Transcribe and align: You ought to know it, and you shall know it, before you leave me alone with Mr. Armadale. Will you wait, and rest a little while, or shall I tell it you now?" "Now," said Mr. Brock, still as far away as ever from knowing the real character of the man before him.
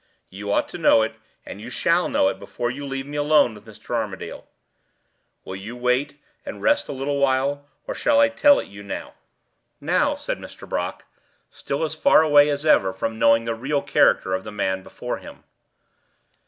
You 0.31 0.51
ought 0.51 0.67
to 0.69 0.79
know 0.79 1.03
it, 1.03 1.13
and 1.45 1.61
you 1.61 1.69
shall 1.69 2.09
know 2.09 2.27
it, 2.29 2.39
before 2.39 2.71
you 2.71 2.87
leave 2.87 3.05
me 3.05 3.17
alone 3.17 3.53
with 3.53 3.67
Mr. 3.67 3.93
Armadale. 3.93 4.47
Will 5.45 5.55
you 5.55 5.75
wait, 5.75 6.19
and 6.43 6.59
rest 6.63 6.89
a 6.89 6.91
little 6.91 7.19
while, 7.19 7.67
or 7.85 7.93
shall 7.93 8.19
I 8.19 8.27
tell 8.29 8.57
it 8.57 8.67
you 8.67 8.81
now?" 8.81 9.13
"Now," 9.79 10.15
said 10.15 10.39
Mr. 10.39 10.67
Brock, 10.67 11.03
still 11.51 11.83
as 11.83 11.93
far 11.93 12.23
away 12.23 12.49
as 12.49 12.65
ever 12.65 12.93
from 12.93 13.19
knowing 13.19 13.45
the 13.45 13.53
real 13.53 13.83
character 13.83 14.33
of 14.33 14.43
the 14.43 14.51
man 14.51 14.81
before 14.81 15.17
him. 15.17 15.43